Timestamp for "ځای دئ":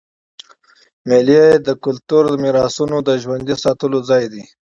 4.09-4.43